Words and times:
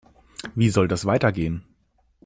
Wie 0.55 0.71
soll 0.71 0.87
das 0.87 1.05
weitergehen? 1.05 1.63